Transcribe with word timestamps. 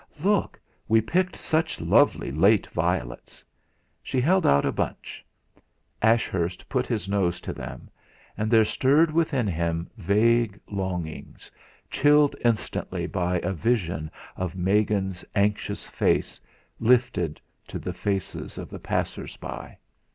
"Look! 0.23 0.59
We 0.87 0.99
picked 0.99 1.35
such 1.35 1.79
lovely 1.79 2.31
late 2.31 2.65
violets!" 2.65 3.43
She 4.01 4.19
held 4.19 4.47
out 4.47 4.65
a 4.65 4.71
bunch. 4.71 5.23
Ashurst 6.01 6.67
put 6.67 6.87
his 6.87 7.07
nose 7.07 7.39
to 7.41 7.53
them, 7.53 7.87
and 8.35 8.49
there 8.49 8.65
stirred 8.65 9.11
within 9.11 9.45
him 9.45 9.91
vague 9.97 10.59
longings, 10.67 11.51
chilled 11.91 12.35
instantly 12.43 13.05
by 13.05 13.37
a 13.41 13.53
vision 13.53 14.09
of 14.35 14.55
Megan's 14.55 15.23
anxious 15.35 15.85
face 15.85 16.41
lifted 16.79 17.39
to 17.67 17.77
the 17.77 17.93
faces 17.93 18.57
of 18.57 18.71
the 18.71 18.79
passers 18.79 19.37
by. 19.37 19.77